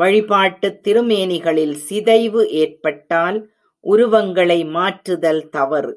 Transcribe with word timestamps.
வழிபாட்டுத் 0.00 0.80
திருமேனிகளில் 0.88 1.74
சிதைவு 1.74 2.48
ஏற்பட்டால் 2.50 3.38
உருவங்களை 3.80 4.64
மாற்றுதல் 4.64 5.48
தவறு. 5.48 5.96